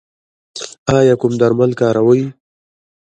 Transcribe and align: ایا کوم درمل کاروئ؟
ایا 0.95 1.13
کوم 1.21 1.33
درمل 1.41 1.71
کاروئ؟ 1.79 2.21